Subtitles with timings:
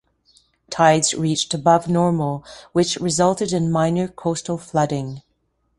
[0.71, 5.21] Tides reached above normal, which resulted in minor coastal flooding.